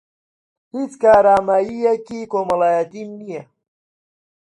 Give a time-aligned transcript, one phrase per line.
[0.73, 3.41] هیچ کارامەیییەکی کۆمەڵایەتیم نییە.